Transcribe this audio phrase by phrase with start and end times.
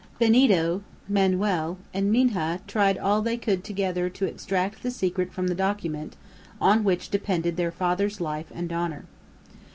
[0.17, 5.53] Benito, Manoel, and Minha tried all they could together to extract the secret from the
[5.53, 6.15] document
[6.59, 9.05] on which depended their father's life and honor.